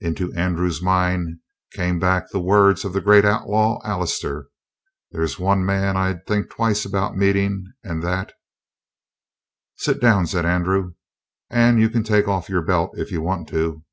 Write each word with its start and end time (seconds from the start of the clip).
Into 0.00 0.32
Andrew's 0.32 0.82
mind 0.82 1.38
came 1.72 2.00
back 2.00 2.30
the 2.32 2.40
words 2.40 2.84
of 2.84 2.92
the 2.92 3.00
great 3.00 3.24
outlaw, 3.24 3.80
Allister: 3.84 4.48
"There's 5.12 5.38
one 5.38 5.64
man 5.64 5.96
I'd 5.96 6.26
think 6.26 6.50
twice 6.50 6.84
about 6.84 7.16
meeting, 7.16 7.62
and 7.84 8.02
that" 8.02 8.32
"Sit 9.76 10.00
down," 10.00 10.26
said 10.26 10.44
Andrew. 10.44 10.94
"And 11.48 11.78
you 11.80 11.90
can 11.90 12.02
take 12.02 12.26
off 12.26 12.48
your 12.48 12.62
belt 12.62 12.98
if 12.98 13.12
you 13.12 13.22
want 13.22 13.46
to. 13.50 13.84